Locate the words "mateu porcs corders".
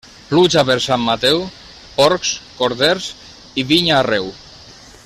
1.09-3.13